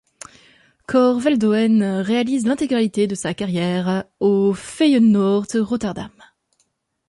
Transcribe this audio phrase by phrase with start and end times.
[0.87, 6.09] Cor Veldhoen réalise l'intégralité de sa carrière au Feyenoord Rotterdam.